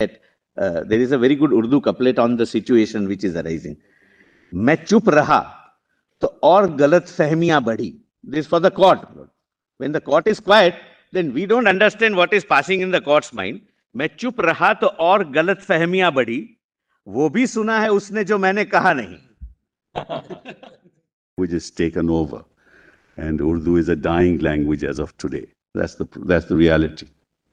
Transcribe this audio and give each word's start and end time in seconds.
that 0.00 0.20
uh, 0.56 0.84
there 0.84 1.00
is 1.00 1.12
a 1.12 1.18
very 1.18 1.34
good 1.34 1.52
Urdu 1.52 1.80
couplet 1.80 2.18
on 2.18 2.36
the 2.36 2.46
situation 2.46 3.08
which 3.08 3.24
is 3.24 3.36
arising. 3.36 3.76
میں 4.52 4.74
چپ 4.76 5.08
رہا 5.10 5.40
تو 6.22 6.28
اور 6.42 6.64
غلط 6.78 7.08
فہمیاں 7.08 7.60
بڑھی 7.60 7.90
this 8.34 8.48
for 8.48 8.60
the 8.60 8.68
cat 8.76 9.04
when 9.80 9.94
the 9.94 9.98
cat 10.04 10.28
is 10.28 10.40
quiet 10.44 10.74
then 11.12 11.30
we 11.32 11.44
don't 11.46 11.68
understand 11.68 12.16
what 12.16 12.34
is 12.34 12.46
passing 12.48 12.82
in 12.82 12.92
the 12.92 12.98
cat's 13.04 13.34
mind 13.34 13.60
میں 13.94 14.08
چپ 14.16 14.40
رہا 14.40 14.72
تو 14.80 14.90
اور 15.06 15.24
غلط 15.34 15.66
فہمیاں 15.66 16.10
بڑھی 16.10 16.40
وہ 17.06 17.28
بھی 17.28 17.46
سنا 17.46 17.80
ہے 17.82 17.88
اس 17.88 18.10
نے 18.12 18.24
جو 18.24 18.38
میں 18.38 18.52
نے 18.52 18.64
کہا 18.66 18.92
نہیں 18.92 19.16
which 21.38 21.52
is 21.52 21.70
taken 21.82 22.10
over 22.14 22.42
and 23.18 23.40
Urdu 23.42 23.76
is 23.76 23.88
a 23.90 24.00
dying 24.02 24.42
language 24.46 24.84
as 24.84 25.04
of 25.04 25.14
today. 25.22 25.46
That's 25.74 25.94
the 25.96 26.06
that's 26.24 26.46
the 26.46 26.56
reality. 26.56 27.06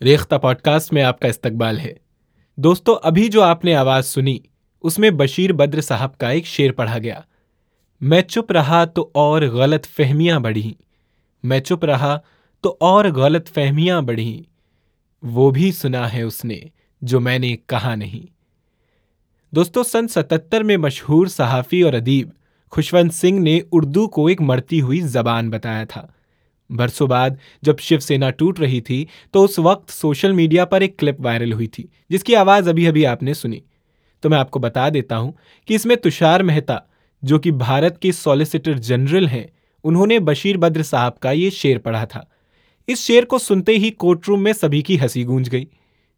Rekhta 0.00 0.34
podcast 0.56 0.92
میں 0.92 1.02
آپ 1.02 1.20
کا 1.20 1.28
استقبال 1.28 1.80
ہے۔ 1.80 1.92
دوستو، 2.56 2.98
ابھی 3.02 3.28
جو 3.28 3.42
آپ 3.42 3.64
نے 3.64 3.74
آواز 3.74 4.06
سنی، 4.06 4.38
اس 4.82 4.98
میں 4.98 5.10
بشیر 5.10 5.52
بدر 5.52 5.80
صاحب 5.80 6.18
کا 6.18 6.28
ایک 6.28 6.46
شعر 6.46 6.72
پڑھا 6.72 6.98
گیا۔ 6.98 7.20
میں 8.00 8.22
چپ 8.22 8.52
رہا 8.52 8.84
تو 8.84 9.10
اور 9.14 9.42
غلط 9.42 9.86
فہمیاں 9.86 10.40
بڑھیں۔ 10.40 10.82
میں 11.42 11.60
چپ 11.60 11.84
رہا 11.84 12.18
تو 12.60 12.76
اور 12.80 13.04
غلط 13.04 13.48
فہمیاں 13.48 14.00
بڑھیں۔ 14.00 14.42
وہ 15.22 15.50
بھی 15.50 15.72
سنا 15.72 16.12
ہے 16.12 16.22
اس 16.22 16.44
نے 16.44 16.58
جو 17.02 17.20
میں 17.20 17.38
نے 17.38 17.56
کہا 17.56 17.94
نہیں۔ 17.94 18.26
دوستو، 19.54 19.82
سن 19.82 20.08
ستتر 20.08 20.60
میں 20.60 20.76
مشہور 20.76 21.26
صحافی 21.26 21.82
اور 21.82 21.92
ادیب 21.92 22.28
خوشونت 22.70 23.14
سنگھ 23.14 23.40
نے 23.40 23.60
اردو 23.72 24.08
کو 24.08 24.26
ایک 24.26 24.40
مرتی 24.40 24.80
ہوئی 24.80 25.00
زبان 25.00 25.50
بتایا 25.50 25.84
تھا۔ 25.84 26.06
برسوں 26.70 27.06
بعد 27.06 27.30
جب 27.62 27.78
شیو 27.78 27.98
سینا 27.98 28.30
ٹوٹ 28.30 28.60
رہی 28.60 28.80
تھی 28.80 29.06
تو 29.30 29.44
اس 29.44 29.58
وقت 29.58 29.90
سوشل 29.90 30.32
میڈیا 30.32 30.64
پر 30.64 30.80
ایک 30.80 30.96
کلپ 30.96 31.16
وائرل 31.18 31.52
ہوئی 31.52 31.66
تھی، 31.66 31.84
جس 32.08 32.24
کی 32.24 32.36
آواز 32.36 32.68
ابھی 32.68 32.88
ابھی 32.88 33.06
آپ 33.06 33.22
نے 33.22 33.34
سنی۔ 33.34 33.60
تو 34.20 34.30
میں 34.30 34.38
آپ 34.38 34.50
کو 34.50 34.58
بتا 34.58 34.88
دیتا 34.88 35.18
ہوں 35.18 35.32
کہ 35.66 35.74
اس 35.74 35.86
میں 35.86 35.96
تشار 35.96 36.40
مہتا، 36.40 36.78
جو 37.22 37.38
کہ 37.38 37.50
بھارت 37.50 37.98
کے 37.98 38.12
سالیسیٹر 38.12 38.72
جنرل 38.72 39.26
ہیں، 39.26 39.46
انہوں 39.84 40.06
نے 40.06 40.18
بشیر 40.18 40.56
بدر 40.56 40.82
صاحب 40.82 41.20
کا 41.20 41.30
یہ 41.30 41.50
شعر 41.50 41.78
پڑھا 41.78 42.04
تھا۔ 42.04 42.20
اس 42.86 42.98
شعر 42.98 43.22
کو 43.22 43.38
سنتے 43.38 43.72
ہی 43.72 43.90
کوٹ 43.90 44.28
روم 44.28 44.42
میں 44.42 44.52
سبھی 44.52 44.82
کی 44.82 45.00
ہنسی 45.00 45.24
گونج 45.24 45.52
گئی۔ 45.52 45.64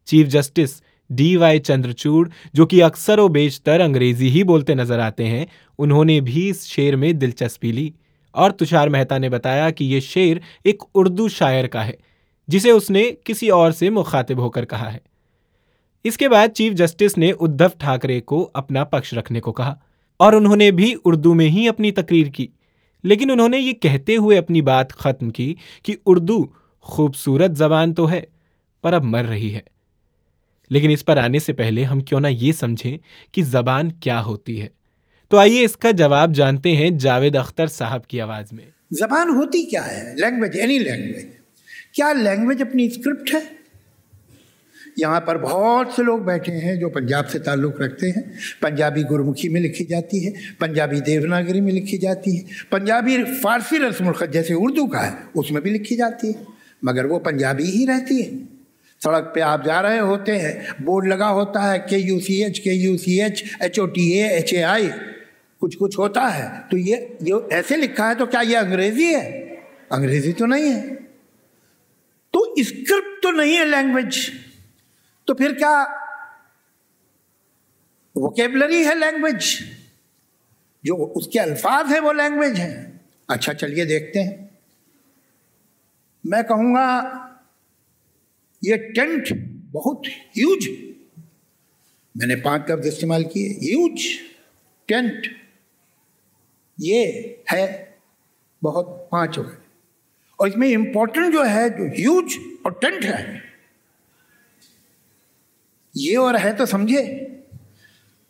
Chief 0.05 0.27
justice 0.27 0.81
D 1.09 1.35
Y 1.35 1.59
Chandrachud 1.91 2.29
جو 2.53 2.65
کہ 2.65 2.83
اکثر 2.83 3.19
و 3.19 3.27
بیشتر 3.27 3.79
انگریزی 3.79 4.29
ہی 4.29 4.43
بولتے 4.43 4.73
نظر 4.73 4.99
آتے 4.99 5.27
ہیں، 5.27 5.45
انہوں 5.77 6.05
نے 6.05 6.19
بھی 6.19 6.49
اس 6.49 6.65
شعر 6.65 6.93
میں 6.93 7.13
دلچسپی 7.13 7.71
لی۔ 7.71 7.89
اور 8.31 8.51
تشار 8.51 8.87
مہتا 8.87 9.17
نے 9.17 9.29
بتایا 9.29 9.69
کہ 9.69 9.83
یہ 9.83 9.99
شعر 9.99 10.39
ایک 10.63 10.83
اردو 10.95 11.27
شاعر 11.27 11.67
کا 11.67 11.87
ہے، 11.87 11.93
جسے 12.47 12.71
اس 12.71 12.89
نے 12.89 13.03
کسی 13.23 13.49
اور 13.49 13.71
سے 13.71 13.89
مخاطب 13.89 14.37
ہو 14.37 14.49
کر 14.49 14.65
کہا 14.65 14.93
ہے۔ 14.93 14.97
اس 16.03 16.17
کے 16.17 16.29
بعد 16.29 16.47
چیف 16.47 16.73
جسٹس 16.73 17.17
نے 17.17 17.31
ادھو 17.39 17.65
ٹھاکرے 17.77 18.21
کو 18.21 18.51
اپنا 18.53 18.83
پکش 18.83 19.13
رکھنے 19.13 19.41
کو 19.41 19.53
کہا 19.53 19.75
اور 20.17 20.33
انہوں 20.33 20.55
نے 20.55 20.71
بھی 20.71 20.95
اردو 21.05 21.33
میں 21.33 21.49
ہی 21.49 21.69
اپنی 21.69 21.91
تقریر 21.91 22.27
کی۔ 22.27 22.47
لیکن 23.03 23.31
انہوں 23.31 23.49
نے 23.49 23.57
یہ 23.57 23.73
کہتے 23.73 24.15
ہوئے 24.15 24.37
اپنی 24.37 24.61
بات 24.61 24.93
ختم 24.93 25.29
کی 25.29 25.55
کہ 25.83 25.95
اردو 26.05 26.37
خوبصورت 26.81 27.57
زبان 27.57 27.93
تو 27.93 28.11
ہے، 28.11 28.21
پر 28.81 28.93
اب 28.93 29.03
مر 29.03 29.25
رہی 29.25 29.55
ہے۔ 29.55 29.59
لیکن 30.69 30.89
اس 30.89 31.05
پر 31.05 31.17
آنے 31.17 31.39
سے 31.39 31.53
پہلے 31.53 31.83
ہم 31.83 31.99
کیوں 31.99 32.19
نہ 32.19 32.27
یہ 32.27 32.51
سمجھیں 32.51 32.97
کہ 33.31 33.43
زبان 33.43 33.91
کیا 33.91 34.23
ہوتی 34.23 34.61
ہے۔ 34.61 34.78
تو 35.29 35.37
آئیے 35.37 35.65
اس 35.65 35.77
کا 35.77 35.91
جواب 35.91 36.35
جانتے 36.35 36.71
ہیں 36.71 36.89
جاوید 36.89 37.35
اختر 37.35 37.67
صاحب 37.67 38.07
کی 38.07 38.21
آواز 38.21 38.53
میں۔ 38.53 38.63
زبان 38.91 39.29
ہوتی 39.29 39.63
کیا 39.63 39.91
ہے؟ 39.91 40.15
لینگویج 40.15 40.59
اینی 40.59 40.79
لینگویج 40.79 41.25
کیا 41.93 42.13
لینگویج 42.13 42.61
اپنی 42.61 42.85
اسکرپٹ 42.85 43.33
ہے؟ 43.33 43.39
یہاں 44.97 45.21
پر 45.21 45.37
بہت 45.37 45.87
سے 45.95 46.03
لوگ 46.03 46.19
بیٹھے 46.19 46.57
ہیں 46.57 46.75
جو 46.75 46.89
پنجاب 46.89 47.29
سے 47.29 47.39
تعلق 47.39 47.81
رکھتے 47.81 48.09
ہیں۔ 48.09 48.21
پنجابی 48.59 49.01
گرمکھی 49.11 49.49
میں 49.49 49.61
لکھی 49.61 49.85
جاتی 49.85 50.27
ہے، 50.27 50.31
پنجابی 50.59 50.99
دیوناگری 50.99 51.61
میں 51.61 51.73
لکھی 51.73 51.97
جاتی 51.97 52.37
ہے۔ 52.37 52.41
پنجابی 52.69 53.17
فارسی 53.41 53.77
رسم 53.79 54.07
الخط 54.07 54.33
جیسے 54.33 54.53
اردو 54.57 54.87
کا 54.87 55.05
ہے، 55.05 55.11
اس 55.33 55.51
میں 55.51 55.61
بھی 55.61 55.71
لکھی 55.71 55.95
جاتی 55.95 56.27
ہے، 56.27 56.43
مگر 56.83 57.05
وہ 57.05 57.19
پنجابی 57.19 57.63
ہی 57.63 57.85
رہتی 57.87 58.21
ہے۔ 58.21 58.31
سڑک 59.03 59.35
پہ 59.35 59.39
آپ 59.39 59.65
جا 59.65 59.81
رہے 59.81 59.99
ہوتے 59.99 60.37
ہیں، 60.37 60.53
بورڈ 60.81 61.07
لگا 61.07 61.29
ہوتا 61.29 61.73
ہے 61.73 61.79
K 61.89 61.97
U 61.97 62.19
C 62.19 62.43
H 62.43 62.61
K 62.61 62.71
U 62.71 62.97
C 62.97 63.21
H 63.21 63.43
H 63.59 63.79
O 63.79 63.85
T 63.85 64.01
A 64.01 64.27
H 64.27 64.53
A 64.53 64.63
I 64.63 64.89
کچھ 65.59 65.77
کچھ 65.79 65.99
ہوتا 65.99 66.37
ہے۔ 66.37 66.47
تو 66.71 66.77
یہ 66.77 66.95
جو 67.21 67.47
ایسے 67.51 67.77
لکھا 67.77 68.09
ہے 68.09 68.15
تو 68.15 68.25
کیا 68.25 68.39
یہ 68.39 68.57
انگریزی 68.57 69.15
ہے؟ 69.15 69.55
انگریزی 69.89 70.33
تو 70.33 70.45
نہیں 70.45 70.73
ہے۔ 70.73 70.89
تو 72.31 72.53
اسکرپٹ 72.55 73.23
تو 73.23 73.31
نہیں 73.31 73.57
ہے 73.57 73.65
لینگویج۔ 73.65 74.29
تو 75.25 75.33
پھر 75.33 75.53
کیا 75.53 75.85
وکیبلری 78.15 78.87
ہے 78.87 78.95
لینگویج؟ 78.95 79.63
جو 80.83 81.11
اس 81.15 81.27
کے 81.27 81.39
الفاظ 81.39 81.93
ہیں 81.93 81.99
وہ 81.99 82.13
لینگویج 82.13 82.59
ہیں۔ 82.59 82.91
اچھا 83.27 83.53
چلیے 83.53 83.85
دیکھتے 83.85 84.23
ہیں۔ 84.23 84.47
میں 86.23 86.41
کہوں 86.41 86.75
گا، 86.75 87.09
یہ 88.61 88.75
ٹینٹ 88.75 89.33
بہت 89.71 90.07
ہیوج 90.07 90.69
میں 92.15 92.27
نے 92.27 92.35
پانچ 92.35 92.69
لفظ 92.69 92.87
استعمال 92.87 93.23
کیے۔ 93.23 93.49
ہیوج 93.49 94.01
ٹینٹ 94.85 95.27
یہ 96.79 97.11
ہے 97.53 97.85
بہت 98.63 99.09
پانچ 99.09 99.37
ہو 99.37 99.43
گئے۔ 99.43 99.55
اور 100.37 100.47
اس 100.47 100.57
میں 100.57 100.75
امپورٹنٹ 100.75 101.33
جو 101.33 101.49
ہے، 101.49 101.69
جو 101.69 101.83
ہیوج 101.97 102.37
اور 102.63 102.71
ٹینٹ 102.71 103.05
ہے، 103.05 103.39
یہ 105.95 106.17
اور 106.17 106.35
ہے 106.43 106.51
تو 106.51 106.65
سمجھے۔ 106.65 107.27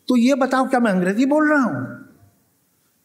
تو 0.04 0.16
یہ 0.16 0.34
بتاؤ، 0.34 0.64
کیا 0.64 0.78
میں 0.78 0.92
انگریزی 0.92 1.26
بول 1.26 1.48
رہا 1.48 1.64
ہوں؟ 1.64 2.04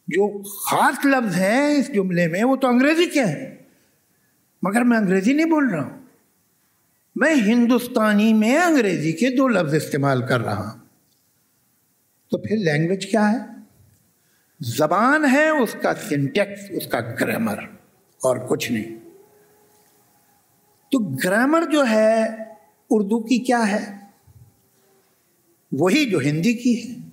جو 0.08 0.42
خاص 0.42 1.06
لفظ 1.06 1.36
ہیں 1.36 1.74
اس 1.74 1.94
جملے 1.94 2.26
میں، 2.28 2.44
وہ 2.44 2.56
تو 2.56 2.68
انگریزی 2.68 3.06
کے 3.06 3.20
ہیں۔ 3.20 3.56
مگر 4.62 4.82
میں 4.82 4.98
انگریزی 4.98 5.32
نہیں 5.32 5.46
بول 5.46 5.68
رہا 5.68 5.84
ہوں۔ 5.84 6.02
میں 7.16 7.34
ہندوستانی 7.34 8.32
میں 8.32 8.58
انگریزی 8.58 9.12
کے 9.12 9.36
دو 9.36 9.48
لفظ 9.48 9.74
استعمال 9.74 10.26
کر 10.26 10.40
رہا 10.40 10.72
ہوں۔ 10.72 10.78
تو 12.30 12.38
پھر 12.38 12.56
لینگویج 12.56 13.06
کیا 13.06 13.32
ہے؟ 13.32 13.55
زبان 14.60 15.24
ہے، 15.32 15.48
اس 15.48 15.76
کا 15.82 15.94
سنٹیکس 16.08 16.60
اس 16.70 16.86
کا 16.86 17.00
گرامر 17.00 17.58
اور 18.22 18.36
کچھ 18.36 18.72
نہیں۔ 18.72 18.96
تو 20.90 20.98
گرامر 20.98 21.62
جو 21.72 21.84
ہے، 21.90 22.24
اردو 22.90 23.20
کی 23.20 23.38
کیا 23.38 23.72
ہے؟ 23.72 23.96
وہی 25.72 26.10
جو 26.10 26.18
ہندی 26.18 26.54
کی 26.54 26.82
ہے۔ 26.82 27.08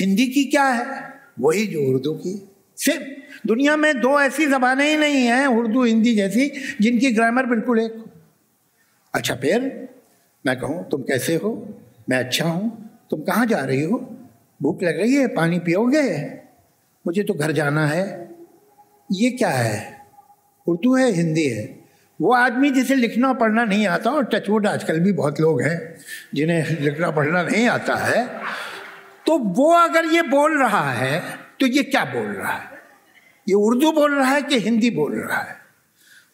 ہندی 0.00 0.26
کی 0.26 0.44
کیا 0.44 0.78
ہے؟ 0.78 0.84
وہی 1.38 1.66
جو 1.66 1.80
اردو 1.82 2.14
کی۔ 2.14 2.36
صرف 2.76 3.02
دنیا 3.48 3.76
میں 3.76 3.92
دو 3.92 4.16
ایسی 4.16 4.46
زبانیں 4.46 4.90
ہی 4.90 4.96
نہیں 4.96 5.26
ہیں، 5.26 5.46
اردو، 5.46 5.84
ہندی 5.84 6.16
جیسی، 6.16 6.48
جن 6.78 6.98
کی 6.98 7.16
گرامر 7.16 7.44
بالکل 7.44 7.78
ایک 7.78 7.92
اچھا 9.12 9.34
پھر، 9.34 9.84
میں 10.44 10.54
کہوں، 10.54 10.82
تم 10.82 11.02
کیسے 11.02 11.38
ہو؟ 11.42 11.64
میں 12.08 12.18
اچھا 12.18 12.46
ہوں، 12.46 12.70
تم 13.10 13.22
کہاں 13.24 13.46
جا 13.46 13.66
رہی 13.66 13.84
ہو؟ 13.84 13.98
بھوک 14.60 14.82
لگ 14.82 14.90
رہی 14.90 15.18
ہے، 15.18 15.28
پانی 15.28 15.58
پیو 15.58 15.84
گے؟ 15.84 16.40
مجھے 17.04 17.22
تو 17.22 17.34
گھر 17.34 17.52
جانا 17.52 17.94
ہے۔ 17.94 18.24
یہ 19.10 19.30
کیا 19.30 19.64
ہے؟ 19.64 19.90
اردو 20.66 20.98
ہے، 20.98 21.10
ہندی 21.10 21.58
ہے۔ 21.58 21.66
وہ 22.20 22.36
آدمی 22.36 22.70
جسے 22.70 22.94
لکھنا 22.94 23.32
پڑھنا 23.32 23.64
نہیں 23.64 23.86
آتا، 23.86 24.10
اور 24.10 24.22
ٹچ 24.22 24.48
ووڈ 24.48 24.66
آج 24.66 24.84
کل 24.84 25.00
بھی 25.00 25.12
بہت 25.12 25.40
لوگ 25.40 25.60
ہیں 25.60 25.78
جنہیں 26.32 26.62
لکھنا 26.80 27.10
پڑھنا 27.10 27.42
نہیں 27.42 27.68
آتا 27.68 28.10
ہے، 28.10 28.24
تو 29.24 29.38
وہ 29.56 29.78
اگر 29.78 30.04
یہ 30.12 30.22
بول 30.22 30.56
رہا 30.56 31.00
ہے، 31.00 31.20
تو 31.56 31.66
یہ 31.66 31.82
کیا 31.82 32.04
بول 32.04 32.26
رہا 32.26 32.54
ہے؟ 32.54 32.76
یہ 33.46 33.54
اردو 33.58 33.92
بول 33.92 34.12
رہا 34.12 34.30
ہے 34.30 34.40
کہ 34.48 34.68
ہندی 34.68 34.90
بول 34.90 35.20
رہا 35.20 35.44
ہے؟ 35.48 35.54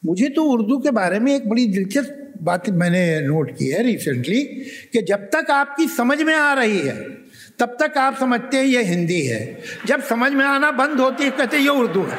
مجھے 0.03 0.29
تو 0.29 0.53
اردو 0.53 0.79
کے 0.79 0.91
بارے 0.91 1.19
میں 1.19 1.33
ایک 1.33 1.47
بڑی 1.47 1.67
دلچسپ 1.67 2.43
بات 2.43 2.69
میں 2.69 2.91
نے 2.91 3.21
نوٹ 3.21 3.59
کی 3.59 3.75
ہے 3.75 3.83
ریسنٹلی، 3.83 4.45
کہ 4.93 5.01
جب 5.01 5.19
تک 5.31 5.51
آپ 5.51 5.77
کی 5.77 5.87
سمجھ 5.97 6.23
میں 6.23 6.35
آ 6.35 6.55
رہی 6.55 6.89
ہے 6.89 7.05
تب 7.57 7.67
تک 7.79 7.97
آپ 7.97 8.15
سمجھتے 8.19 8.57
ہیں 8.57 8.65
یہ 8.65 8.79
ہندی 8.79 9.33
ہے۔ 9.33 9.61
جب 9.85 9.99
سمجھ 10.09 10.33
میں 10.33 10.47
آنا 10.47 10.71
بند 10.71 11.01
ہوتی 11.01 11.25
ہے، 11.25 11.29
کہتے 11.37 11.57
یہ 11.57 11.71
اردو 11.73 12.03
ہے۔ 12.03 12.17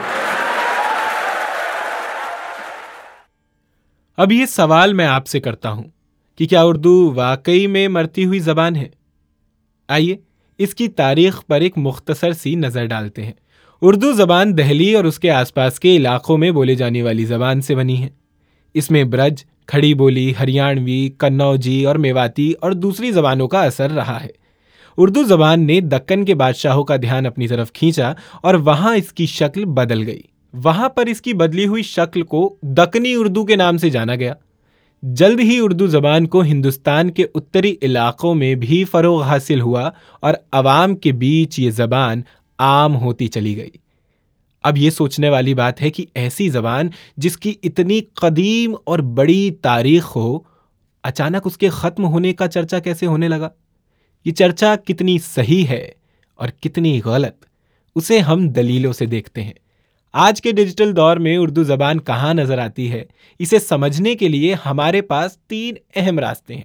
اب 4.18 4.31
یہ 4.31 4.45
سوال 4.45 4.94
میں 4.94 5.06
آپ 5.06 5.28
سے 5.28 5.39
کرتا 5.39 5.72
ہوں 5.72 5.84
کہ 6.38 6.48
کیا 6.48 6.62
اردو 6.62 7.13
واقعی 7.16 7.68
میں 7.68 7.88
مرتی 7.88 8.25
ہوئی 8.25 8.39
زبان 8.39 8.75
ہے؟ 8.75 8.89
آئیے 9.88 10.18
اس 10.57 10.75
کی 10.75 10.88
تاریخ 10.88 11.45
پر 11.45 11.62
ایک 11.62 11.74
مختصر 11.78 12.31
سی 12.31 12.56
نظر 12.56 12.86
ڈالتے 12.86 13.25
ہیں۔ 13.25 13.34
اردو 13.81 14.13
زبان 14.13 14.57
دہلی 14.57 14.94
اور 14.94 15.04
اس 15.04 15.19
کے 15.19 15.31
آس 15.31 15.54
پاس 15.54 15.80
کے 15.80 15.98
علاقوں 15.98 16.38
میں 16.38 16.51
بولے 16.51 16.75
جانے 16.75 17.04
والی 17.04 17.25
زبان 17.25 17.62
سے 17.62 17.75
بنی 17.75 18.04
ہے۔ 18.04 18.10
اس 18.74 18.92
میں 18.92 19.04
برج، 19.04 19.45
کھڑی 19.66 19.94
بولی، 19.94 20.34
ہریانوی، 20.39 21.10
کنوجی 21.18 21.86
اور 21.86 21.95
میواتی 21.95 22.54
اور 22.62 22.72
دوسری 22.72 23.12
زبانوں 23.12 23.48
کا 23.48 23.63
اثر 23.63 23.92
رہا 23.92 24.24
ہے۔ 24.24 24.47
اردو 24.98 25.24
زبان 25.24 25.68
نے 25.68 25.80
دکن 25.82 26.26
کے 26.26 26.36
بادشاہوں 26.36 26.84
کا 26.84 26.96
دھیان 26.96 27.26
اپنی 27.26 27.48
طرف 27.48 27.72
کھینچا 27.72 28.14
اور 28.42 28.56
وہاں 28.56 28.96
اس 28.96 29.14
کی 29.14 29.26
شکل 29.26 29.66
بدل 29.66 30.08
گئی۔ 30.08 30.22
وہاں 30.54 30.90
پر 30.90 31.06
اس 31.06 31.22
کی 31.22 31.34
بدلی 31.34 31.68
ہوئی 31.68 31.84
شکل 31.84 32.22
کو 32.22 32.56
دکنی 32.62 33.14
اردو 33.16 33.46
کے 33.46 33.56
نام 33.56 33.78
سے 33.78 33.90
جانا 33.90 34.16
گیا۔ 34.16 34.34
جلد 35.04 35.40
ہی 35.40 35.60
اردو 35.60 35.88
زبان 35.88 36.28
کو 36.28 36.42
ہندوستان 36.42 37.12
کے 37.12 37.26
اتری 37.36 37.76
علاقوں 37.82 38.36
میں 38.36 38.56
بھی 38.56 38.84
فروغ 38.84 39.22
حاصل 39.22 39.62
ہوا 39.62 39.90
اور 40.20 40.34
عوام 40.52 40.96
کے 40.96 41.12
بیچ 41.12 41.60
یہ 41.60 41.72
زبان 41.72 42.22
عام 42.60 42.96
ہوتی 42.96 43.28
چلی 43.28 43.58
گئی۔ 43.58 43.70
اب 44.64 44.78
یہ 44.78 44.90
سوچنے 44.90 45.30
والی 45.30 45.54
بات 45.54 45.82
ہے 45.82 45.90
کہ 45.90 46.06
ایسی 46.14 46.50
زبان 46.50 46.90
جس 47.18 47.38
کی 47.38 47.54
اتنی 47.64 48.02
قدیم 48.14 48.76
اور 48.84 49.00
بڑی 49.00 49.52
تاریخ 49.62 50.16
ہو، 50.16 50.40
اچانک 51.04 51.42
اس 51.46 51.58
کے 51.58 51.70
ختم 51.70 52.06
ہونے 52.06 52.34
کا 52.34 52.48
چرچا 52.48 52.80
کیسے 52.80 53.06
ہونے 53.06 53.28
لگا؟ 53.28 53.50
یہ 54.27 54.33
چرچا 54.33 54.75
کتنی 54.75 55.18
صحیح 55.19 55.65
ہے 55.68 55.91
اور 56.35 56.50
کتنی 56.50 57.01
غلط، 57.06 57.45
اسے 57.95 58.19
ہم 58.19 58.50
دلیلوں 58.50 58.94
سے 58.94 59.06
دیکھتے 59.06 59.44
ہیں۔ 59.44 59.53
آج 60.13 60.41
کے 60.41 60.51
ڈیجیٹل 60.51 60.95
دور 60.95 61.18
میں 61.18 61.38
اردو 61.38 61.63
زبان 61.63 62.00
کہاں 62.00 62.33
نظر 62.33 62.57
آتی 62.57 62.91
ہے، 62.91 63.06
اسے 63.39 63.59
سمجھنے 63.59 64.15
کے 64.15 64.27
لیے 64.27 64.56
ہمارے 64.65 65.01
پاس 65.01 65.38
تین 65.38 65.75
اہم 65.95 66.19
راستے 66.19 66.56
ہیں۔ 66.56 66.63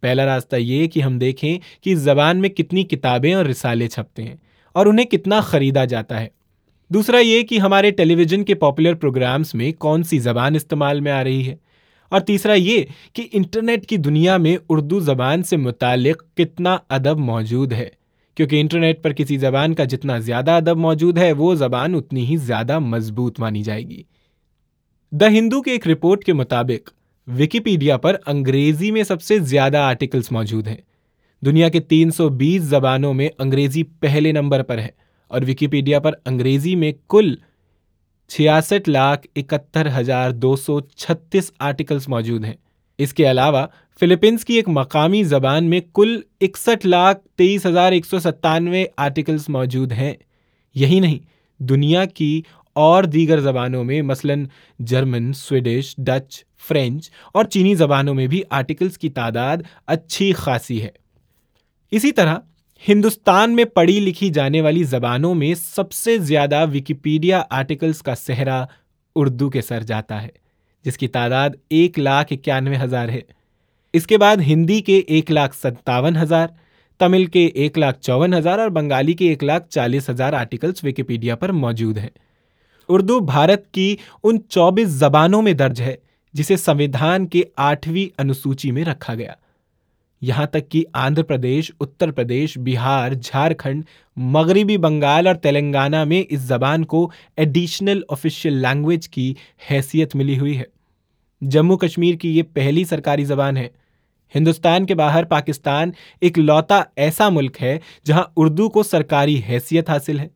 پہلا 0.00 0.26
راستہ 0.26 0.56
یہ 0.56 0.86
کہ 0.86 1.00
ہم 1.00 1.18
دیکھیں 1.18 1.58
کہ 1.82 1.90
اس 1.90 1.98
زبان 1.98 2.40
میں 2.40 2.48
کتنی 2.48 2.84
کتابیں 2.84 3.34
اور 3.34 3.44
رسالے 3.44 3.88
چھپتے 3.88 4.22
ہیں 4.22 4.36
اور 4.72 4.86
انہیں 4.86 5.06
کتنا 5.06 5.40
خریدا 5.40 5.84
جاتا 5.84 6.20
ہے۔ 6.20 6.28
دوسرا 6.88 7.18
یہ 7.18 7.42
کہ 7.42 7.58
ہمارے 7.58 7.90
ٹیلی 7.90 8.14
ویژن 8.14 8.44
کے 8.44 8.54
پاپولر 8.54 8.94
پروگرامز 8.94 9.54
میں 9.54 9.72
کون 9.72 10.02
سی 10.02 10.18
زبان 10.18 10.54
استعمال 10.54 11.00
میں 11.00 11.12
آ 11.12 11.24
رہی 11.24 11.48
ہے۔ 11.48 11.56
اور 12.08 12.20
تیسرا 12.20 12.54
یہ 12.54 12.84
کہ 13.12 13.28
انٹرنیٹ 13.32 13.86
کی 13.86 13.96
دنیا 13.96 14.36
میں 14.36 14.56
اردو 14.68 15.00
زبان 15.00 15.42
سے 15.42 15.56
متعلق 15.56 16.36
کتنا 16.36 16.76
ادب 16.88 17.18
موجود 17.18 17.72
ہے۔ 17.72 17.88
کیونکہ 18.34 18.60
انٹرنیٹ 18.60 19.02
پر 19.02 19.12
کسی 19.12 19.36
زبان 19.36 19.74
کا 19.74 19.84
جتنا 19.84 20.18
زیادہ 20.18 20.50
ادب 20.50 20.76
موجود 20.76 21.18
ہے، 21.18 21.32
وہ 21.32 21.54
زبان 21.54 21.94
اتنی 21.94 22.26
ہی 22.26 22.36
زیادہ 22.36 22.78
مضبوط 22.78 23.40
مانی 23.40 23.62
جائے 23.62 23.82
گی۔ 23.82 24.02
دا 25.10 25.28
ہندو 25.28 25.62
کے 25.62 25.70
ایک 25.70 25.88
رپورٹ 25.88 26.24
کے 26.24 26.32
مطابق 26.32 26.90
وکیپیڈیا 27.38 27.96
پر 27.96 28.16
انگریزی 28.26 28.90
میں 28.90 29.02
سب 29.02 29.22
سے 29.22 29.38
زیادہ 29.38 29.76
آرٹیکلز 29.76 30.28
موجود 30.30 30.68
ہیں۔ 30.68 30.76
دنیا 31.44 31.68
کے 31.68 31.80
تین 31.80 32.10
سو 32.10 32.28
بیس 32.28 32.62
زبانوں 32.62 33.14
میں 33.14 33.28
انگریزی 33.38 33.82
پہلے 33.82 34.32
نمبر 34.32 34.62
پر 34.62 34.78
ہے 34.78 34.88
اور 35.28 35.42
وکیپیڈیا 35.48 35.98
پر 35.98 36.12
انگریزی 36.24 36.76
میں 36.76 36.92
کل 37.08 37.34
چھیاسٹھ 38.28 38.88
لاکھ 38.88 39.26
اکہتر 39.36 39.88
ہزار 40.00 40.30
دو 40.30 40.56
سو 40.56 40.80
چھتیس 40.80 41.52
آرٹیکلس 41.58 42.08
موجود 42.08 42.44
ہیں۔ 42.44 42.54
اس 42.98 43.14
کے 43.14 43.30
علاوہ 43.30 43.66
فلپینس 44.00 44.44
کی 44.44 44.54
ایک 44.54 44.68
مقامی 44.68 45.24
زبان 45.24 45.64
میں 45.64 45.80
کل 45.94 46.20
اکسٹھ 46.40 46.86
لاکھ 46.86 47.28
تیئیس 47.36 47.66
ہزار 47.66 47.92
ایک 47.92 48.06
سو 48.06 48.18
ستانوے 48.18 48.84
آرٹیکلس 48.96 49.48
موجود 49.48 49.92
ہیں۔ 49.92 50.14
یہی 50.74 51.00
نہیں، 51.00 51.18
دنیا 51.62 52.04
کی 52.04 52.42
اور 52.72 53.04
دیگر 53.04 53.40
زبانوں 53.40 53.84
میں، 53.84 54.02
مثلا 54.02 54.34
جرمن، 54.78 55.32
سویڈش، 55.32 55.94
ڈچ، 55.98 56.44
فرینچ 56.68 57.10
اور 57.34 57.44
چینی 57.44 57.74
زبانوں 57.74 58.14
میں 58.14 58.26
بھی 58.26 58.42
آرٹیکلس 58.50 58.98
کی 58.98 59.08
تعداد 59.08 59.56
اچھی 59.86 60.32
خاصی 60.32 60.82
ہے۔ 60.82 60.88
اسی 61.90 62.12
طرح 62.12 62.36
ہندوستان 62.84 63.54
میں 63.56 63.64
پڑھی 63.64 64.00
لکھی 64.00 64.28
جانے 64.30 64.60
والی 64.60 64.82
زبانوں 64.82 65.34
میں 65.34 65.54
سب 65.54 65.92
سے 65.92 66.18
زیادہ 66.18 66.64
وکیپیڈیا 66.74 67.42
آرٹیکلس 67.50 68.02
کا 68.02 68.14
صحرا 68.14 68.64
اردو 69.16 69.50
کے 69.50 69.62
سر 69.62 69.82
جاتا 69.82 70.22
ہے، 70.22 70.28
جس 70.84 70.98
کی 70.98 71.08
تعداد 71.08 71.50
ایک 71.70 71.98
لاکھ 71.98 72.32
اکیانوے 72.32 72.76
ہزار 72.82 73.08
ہے۔ 73.08 73.20
اس 73.92 74.06
کے 74.06 74.18
بعد 74.18 74.36
ہندی 74.36 74.80
کے 74.80 74.98
ایک 74.98 75.30
لاکھ 75.30 75.56
ستاون 75.56 76.16
ہزار، 76.16 76.46
تمل 77.00 77.26
کے 77.26 77.46
ایک 77.46 77.78
لاکھ 77.78 78.00
چون 78.00 78.34
ہزار 78.34 78.58
اور 78.58 78.68
بنگالی 78.68 79.12
کے 79.12 79.28
ایک 79.28 79.44
لاکھ 79.44 79.68
چالیس 79.68 80.10
ہزار 80.10 80.32
آرٹیکلس 80.32 80.84
وکیپیڈیا 80.84 81.36
پر 81.36 81.52
موجود 81.52 81.98
ہیں۔ 81.98 82.10
اردو 82.88 83.20
بھارت 83.20 83.70
کی 83.72 83.96
ان 84.22 84.38
چوبیس 84.48 84.88
زبانوں 84.88 85.42
میں 85.42 85.52
درج 85.52 85.82
ہے، 85.82 85.96
جسے 86.32 86.56
سمویدھان 86.56 87.26
کے 87.26 87.42
آٹھویں 87.56 88.20
انوسوچی 88.20 88.70
میں 88.72 88.84
رکھا 88.84 89.14
گیا۔ 89.14 89.32
یہاں 90.20 90.46
تک 90.46 90.70
کہ 90.70 90.84
آندھر 90.92 91.22
پردیش، 91.22 91.72
اتر 91.80 92.10
پردیش، 92.10 92.58
بہار، 92.58 93.12
جھارکھنڈ، 93.12 93.84
مغربی 94.16 94.76
بنگال 94.76 95.26
اور 95.26 95.34
تلنگانہ 95.34 96.04
میں 96.04 96.22
اس 96.28 96.40
زبان 96.40 96.84
کو 96.84 97.10
ایڈیشنل 97.36 98.00
آفیشیل 98.08 98.52
لینگویج 98.52 99.08
کی 99.08 99.34
حیثیت 99.70 100.16
ملی 100.16 100.38
ہوئی 100.38 100.58
ہے۔ 100.58 100.78
جموں 101.40 101.76
کشمیر 101.76 102.14
کی 102.14 102.38
یہ 102.38 102.42
پہلی 102.42 102.84
سرکاری 102.84 103.24
زبان 103.24 103.56
ہے۔ 103.56 103.68
ہندوستان 104.34 104.86
کے 104.86 104.94
باہر 104.94 105.24
پاکستان 105.24 105.90
ایک 106.20 106.38
لوتا 106.38 106.82
ایسا 106.96 107.28
ملک 107.28 107.62
ہے 107.62 107.78
جہاں 108.04 108.24
اردو 108.36 108.68
کو 108.68 108.82
سرکاری 108.82 109.40
حیثیت 109.48 109.90
حاصل 109.90 110.18
ہے۔ 110.18 110.28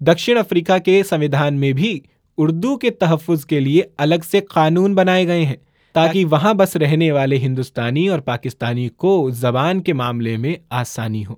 دکشن 0.00 0.36
افریقہ 0.38 0.78
کے 0.78 1.02
سمویدھان 1.02 1.54
میں 1.54 1.72
بھی 1.72 2.00
اردو 2.38 2.76
کے 2.76 2.90
تحفظ 2.90 3.46
کے 3.46 3.60
لیے 3.60 3.82
الگ 3.98 4.14
سے 4.30 4.40
قانون 4.40 4.94
بنائے 4.94 5.26
گئے 5.26 5.44
ہیں۔ 5.44 5.56
تاکہ 5.92 6.24
وہاں 6.24 6.54
بس 6.54 6.76
رہنے 6.76 7.12
والے 7.12 7.38
ہندوستانی 7.38 8.08
اور 8.08 8.18
پاکستانی 8.18 8.88
کو 8.88 9.30
زبان 9.30 9.82
کے 9.82 9.92
معاملے 9.92 10.36
میں 10.36 10.54
آسانی 10.70 11.26
ہو۔ 11.26 11.34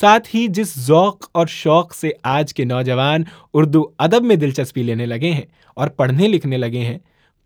ساتھ 0.00 0.28
ہی 0.36 0.46
جس 0.48 0.78
ذوق 0.78 1.28
اور 1.32 1.46
شوق 1.46 1.94
سے 1.94 2.10
آج 2.22 2.54
کے 2.54 2.64
نوجوان 2.64 3.24
اردو 3.54 3.82
ادب 3.98 4.24
میں 4.24 4.36
دلچسپی 4.36 4.82
لینے 4.82 5.06
لگے 5.06 5.30
ہیں 5.30 5.46
اور 5.74 5.88
پڑھنے 5.88 6.28
لکھنے 6.28 6.56
لگے 6.56 6.80
ہیں، 6.80 6.98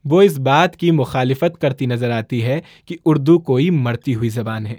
وہ 0.05 0.23
اس 0.23 0.38
بات 0.38 0.76
کی 0.76 0.91
مخالفت 0.91 1.61
کرتی 1.61 1.87
نظر 1.87 2.11
آتی 2.11 2.43
ہے 2.43 2.61
کہ 2.87 2.97
اردو 3.05 3.38
کوئی 3.38 3.70
مرتی 3.70 4.14
ہوئی 4.14 4.29
زبان 4.29 4.67
ہے۔ 4.67 4.76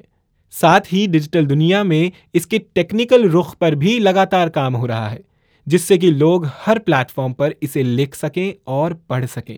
ساتھ 0.51 0.93
ہی 0.93 1.07
ڈیجیٹل 1.11 1.49
دنیا 1.49 1.83
میں 1.83 2.09
اس 2.33 2.47
کے 2.47 2.57
ٹیکنیکل 2.73 3.31
رخ 3.31 3.57
پر 3.57 3.71
بھی 3.71 3.99
لگاتار 3.99 4.47
کام 4.47 4.75
ہو 4.75 4.87
رہا 4.87 5.11
ہے، 5.11 5.19
جس 5.65 5.81
سے 5.81 5.97
کہ 5.97 6.11
لوگ 6.11 6.43
ہر 6.67 6.79
پلیٹ 6.79 7.11
فارم 7.11 7.33
پر 7.33 7.51
اسے 7.61 7.83
لکھ 7.83 8.17
سکیں 8.17 8.51
اور 8.63 8.91
پڑھ 8.91 9.25
سکیں۔ 9.35 9.57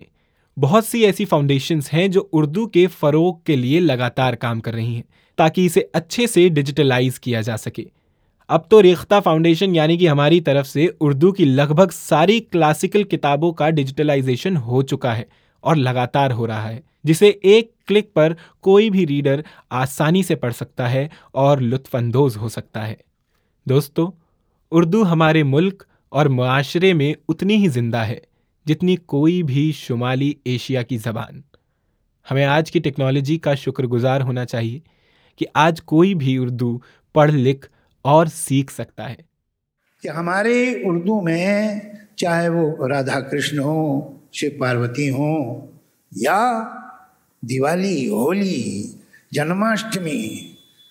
بہت 0.56 0.84
سی 0.84 1.06
ایسی 1.06 1.24
فاؤنڈیشنز 1.24 1.88
ہیں 1.92 2.08
جو 2.08 2.26
اردو 2.32 2.66
کے 2.66 2.86
فروغ 2.86 3.38
کے 3.38 3.56
لیے 3.56 3.80
لگاتار 3.80 4.34
کام 4.34 4.60
کر 4.60 4.72
رہی 4.74 4.94
ہیں 4.94 5.02
تاکہ 5.36 5.66
اسے 5.66 5.80
اچھے 5.92 6.26
سے 6.26 6.48
ڈیجیٹلائز 6.48 7.20
کیا 7.20 7.40
جا 7.40 7.56
سکے۔ 7.56 7.84
اب 8.48 8.68
تو 8.68 8.82
ریختہ 8.82 9.14
فاؤنڈیشن 9.24 9.74
یعنی 9.74 9.96
کہ 9.96 10.08
ہماری 10.08 10.40
طرف 10.40 10.66
سے 10.66 10.86
اردو 11.00 11.32
کی 11.32 11.44
لگ 11.44 11.72
بھگ 11.76 11.92
ساری 11.92 12.40
کلاسیکل 12.40 13.02
کتابوں 13.02 13.52
کا 13.52 13.70
ڈیجیٹلائزیشن 13.70 14.56
ہو 14.56 14.82
چکا 14.82 15.16
ہے 15.16 15.22
اور 15.60 15.76
لگاتار 15.76 16.30
ہو 16.30 16.46
رہا 16.46 16.68
ہے، 16.68 16.80
جسے 17.04 17.28
ایک 17.28 17.86
کلک 17.86 18.12
پر 18.14 18.32
کوئی 18.60 18.90
بھی 18.90 19.06
ریڈر 19.06 19.40
آسانی 19.70 20.22
سے 20.22 20.34
پڑھ 20.34 20.54
سکتا 20.54 20.90
ہے 20.92 21.08
اور 21.32 21.58
لطف 21.58 21.94
اندوز 21.94 22.36
ہو 22.36 22.48
سکتا 22.48 22.88
ہے۔ 22.88 22.94
دوستو، 23.66 24.10
اردو 24.72 25.02
ہمارے 25.02 25.42
ملک 25.42 25.82
اور 26.08 26.26
معاشرے 26.26 26.92
میں 26.92 27.14
اتنی 27.28 27.56
ہی 27.56 27.68
زندہ 27.68 27.96
ہے۔ 27.96 28.18
جتنی 28.66 28.96
کوئی 28.96 29.42
بھی 29.42 29.72
شمالی 29.72 30.32
ایشیا 30.44 30.82
کی 30.82 30.98
زبان۔ 30.98 31.40
ہمیں 32.30 32.44
آج 32.44 32.72
کی 32.72 32.78
ٹیکنالوجی 32.78 33.38
کا 33.38 33.54
شکر 33.54 33.84
گزار 33.84 34.20
ہونا 34.20 34.44
چاہیے 34.44 34.80
کہ 35.36 35.46
آج 35.54 35.82
کوئی 35.82 36.14
بھی 36.14 36.38
اردو 36.38 36.78
پڑھ، 37.12 37.32
لکھ 37.32 37.68
اور 38.02 38.26
سیکھ 38.26 38.72
سکتا 38.72 39.10
ہے۔ 39.10 39.30
کہ 40.02 40.08
ہمارے 40.08 40.82
اردو 40.84 41.20
میں 41.20 41.80
چاہے 42.16 42.48
وہ 42.48 42.86
رادھا 42.86 43.20
کرشن 43.20 43.58
ہوں 43.58 44.18
شیو 44.32 44.50
پاروتی 44.58 45.10
ہوں 45.10 45.66
یا 46.16 46.62
دیوالی، 47.42 48.08
ہولی، 48.08 48.92
جنماشٹمی 49.30 50.49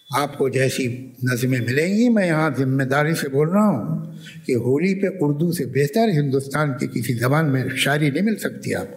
آپ 0.10 0.38
کو 0.38 0.48
جیسی 0.50 0.86
نظمیں 1.24 1.60
ملیں 1.60 1.94
گی، 1.96 2.08
میں 2.10 2.28
یہاں 2.28 2.50
ذمہ 2.58 2.84
داری 2.84 3.14
سے 3.16 3.30
بول 3.30 3.50
رہا 3.50 3.68
ہوں 3.68 4.16
کہ 4.46 4.56
ہولی 4.56 4.94
پہ 5.02 5.08
اردو 5.20 5.52
سے 5.52 5.66
بہتر 5.66 6.10
ہندوستان 6.10 6.78
کی 6.78 6.88
کسی 6.88 7.14
زبان 7.14 7.52
میں 7.52 7.64
شاعری 7.76 8.10
نہیں 8.10 8.24
مل 8.24 8.38
سکتی 8.38 8.76
آپ 8.76 8.88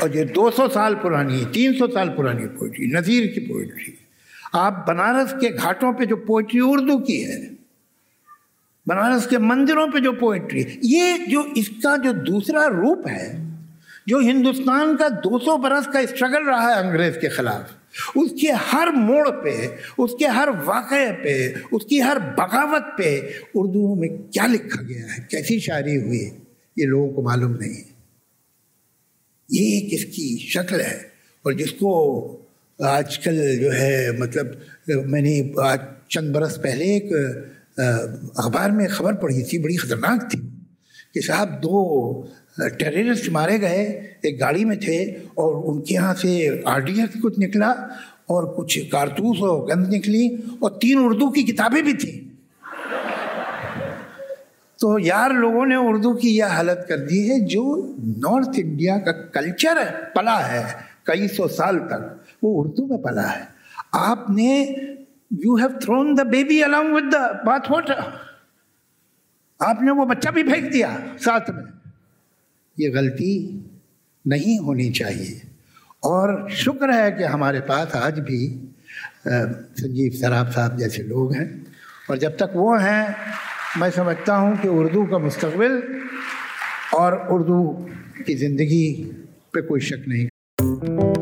اور 0.00 0.08
یہ 0.14 0.24
دو 0.24 0.50
سو 0.50 0.68
سال 0.74 0.94
پرانی 0.94 1.44
تین 1.52 1.78
سو 1.78 1.86
سال 1.92 2.08
پرانی 2.16 2.48
پوئٹری، 2.48 2.86
نذیر 2.86 3.26
کی 3.26 3.40
پوئٹری۔ 3.40 3.92
آپ 4.52 4.86
بنارس 4.88 5.34
کے 5.40 5.48
گھاٹوں 5.62 5.92
پہ 5.92 6.04
جو 6.04 6.16
پوئٹری 6.16 6.60
اردو 6.62 6.98
کی 6.98 7.24
ہے، 7.24 7.40
بنارس 8.86 9.26
کے 9.26 9.38
مندروں 9.38 9.86
پہ 9.86 9.98
جو 9.98 10.12
پوئٹری، 10.12 10.64
یہ 10.82 11.26
جو 11.28 11.42
اس 11.54 11.68
کا 11.82 11.96
جو 12.04 12.12
دوسرا 12.12 12.68
روپ 12.68 13.08
ہے، 13.08 13.32
جو 14.06 14.18
ہندوستان 14.18 14.96
کا 14.96 15.08
دو 15.08 15.38
سو 15.38 15.56
برس 15.56 15.86
کا 15.92 15.98
اسٹرگل 15.98 16.48
رہا 16.48 16.68
ہے 16.68 16.80
انگریز 16.80 17.16
کے 17.20 17.28
خلاف 17.28 17.87
اس 18.14 18.30
کے 18.40 18.52
ہر 18.72 18.88
موڑ 18.96 19.30
پہ، 19.42 19.54
اس 19.98 20.10
کے 20.18 20.26
ہر 20.28 20.48
واقعے 20.64 21.12
پہ، 21.22 21.36
اس 21.72 21.84
کی 21.84 22.00
ہر 22.02 22.18
بغاوت 22.36 22.96
پہ 22.98 23.10
اردو 23.54 23.94
میں 23.94 24.08
کیا 24.32 24.46
لکھا 24.46 24.82
گیا 24.82 25.06
ہے؟ 25.06 25.22
کیسی 25.30 25.58
شاعری 25.60 25.96
ہوئی؟ 25.96 26.28
یہ 26.76 26.86
لوگوں 26.86 27.10
کو 27.12 27.22
معلوم 27.22 27.56
نہیں 27.56 27.82
یہ 29.48 29.72
ایک 29.72 29.92
اس 29.94 30.04
کی 30.14 30.36
شکل 30.48 30.80
ہے 30.80 30.96
اور 31.44 31.52
جس 31.52 31.72
کو 31.72 31.92
آج 32.78 33.18
کل 33.18 33.58
جو 33.60 33.72
ہے 33.74 34.10
مطلب 34.18 34.46
میں 35.06 35.20
نے 35.20 35.40
آج 35.62 35.78
چند 36.08 36.34
برس 36.34 36.60
پہلے 36.62 36.84
ایک 36.92 37.12
اخبار 37.76 38.70
میں 38.70 38.86
خبر 38.88 39.14
پڑھی 39.14 39.42
تھی، 39.42 39.58
بڑی 39.58 39.76
خطرناک 39.76 40.30
تھی 40.30 40.40
کہ 41.14 41.20
صاحب 41.20 41.62
دو 41.62 42.22
ٹیررسٹ 42.78 43.28
مارے 43.28 43.60
گئے، 43.60 43.84
ایک 44.22 44.40
گاڑی 44.40 44.64
میں 44.64 44.76
تھے 44.76 45.04
اور 45.34 45.62
ان 45.64 45.82
کے 45.82 45.94
یہاں 45.94 46.14
سے 46.14 46.60
آر 46.64 46.78
ڈی 46.78 47.00
ایف 47.00 47.22
کچھ 47.22 47.40
نکلا 47.40 47.70
اور 48.26 48.44
کچھ 48.56 48.78
کارتوس 48.90 49.36
اور 49.40 49.68
گند 49.68 49.94
نکلی 49.94 50.28
اور 50.60 50.70
تین 50.70 50.98
اردو 51.02 51.30
کی 51.30 51.42
کتابیں 51.42 51.82
بھی 51.82 51.92
تھیں۔ 51.92 52.28
تو 54.76 54.98
یار 54.98 55.30
لوگوں 55.30 55.66
نے 55.66 55.74
اردو 55.74 56.12
کی 56.12 56.36
یہ 56.36 56.44
حالت 56.44 56.88
کر 56.88 56.96
دی 56.96 57.30
ہے، 57.30 57.40
جو 57.40 57.94
نارتھ 58.16 58.60
انڈیا 58.62 58.98
کا 58.98 59.12
کلچر 59.12 59.78
پلا 60.14 60.52
ہے، 60.52 60.62
کئی 61.02 61.28
سو 61.28 61.48
سال 61.48 61.78
تک 61.88 62.02
وہ 62.42 62.62
اردو 62.62 62.86
میں 62.86 62.98
پلا 62.98 63.38
ہے۔ 63.38 63.44
آپ 63.92 64.30
نے 64.30 64.64
you 65.30 65.54
have 65.54 65.78
thrown 65.80 66.18
the 66.18 66.22
baby 66.22 66.64
along 66.64 66.94
with 66.94 67.12
the 67.12 67.32
bath 67.32 67.70
water 67.70 68.00
آپ 69.58 69.82
نے 69.82 69.90
وہ 69.90 70.04
بچہ 70.04 70.28
بھی 70.28 70.42
پھینک 70.42 70.72
دیا 70.72 70.96
ساتھ 71.20 71.50
میں۔ 71.50 71.77
یہ 72.78 72.88
غلطی 72.94 73.58
نہیں 74.26 74.58
ہونی 74.58 74.92
چاہیے۔ 74.92 75.38
اور 75.86 76.48
شکر 76.48 76.88
ہے 76.88 77.12
کہ 77.12 77.24
ہمارے 77.24 77.60
پاس 77.60 77.94
آج 77.94 78.20
بھی 78.20 78.66
سنجیو 79.76 80.12
سراب 80.20 80.54
صاحب 80.54 80.78
جیسے 80.78 81.02
لوگ 81.02 81.32
ہیں۔ 81.32 81.44
اور 82.08 82.16
جب 82.16 82.30
تک 82.36 82.56
وہ 82.56 82.82
ہیں، 82.82 83.06
میں 83.76 83.88
سمجھتا 83.94 84.38
ہوں 84.38 84.52
کہ 84.62 84.68
اردو 84.72 85.04
کا 85.04 85.18
مستقبل 85.18 85.80
اور 86.92 87.12
اردو 87.28 87.86
کی 88.26 88.34
زندگی 88.34 89.10
پہ 89.52 89.60
کوئی 89.60 89.80
شک 89.80 90.08
نہیں۔ 90.08 90.26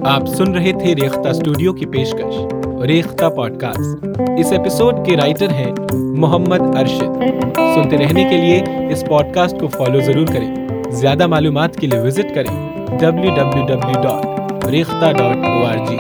آپ 0.07 0.27
سن 0.27 0.55
رہے 0.55 0.73
تھے 0.73 0.95
ریختہ 0.95 1.29
اسٹوڈیو 1.29 1.73
کی 1.73 1.87
پیشکش، 1.87 2.55
ریختہ 2.87 3.25
پوڈ 3.25 3.61
کاسٹ 3.61 4.07
اس 4.39 4.53
ایپیسوڈ 4.53 5.07
کے 5.07 5.17
رائٹر 5.17 5.49
ہیں 5.49 5.73
محمد 5.93 6.77
ارشد۔ 6.77 7.25
سنتے 7.57 7.97
رہنے 7.97 8.25
کے 8.25 8.37
لیے 8.37 8.65
اس 8.93 9.05
پوڈ 9.09 9.35
کاسٹ 9.35 9.55
کو 9.61 9.69
فالو 9.69 10.01
ضرور 10.01 10.27
کریں۔ 10.27 10.66
زیادہ 10.97 11.27
معلومات 11.27 11.77
کے 11.77 11.87
لیے 11.87 11.99
وزٹ 12.01 12.35
کریں 12.35 12.55
W 12.99 13.35
W 13.35 13.67
W 13.67 14.03
dot 14.03 14.65
Rekhta 14.71 15.11
dot 15.13 15.45
O 15.47 15.65
R 15.65 15.85
G 15.87 15.97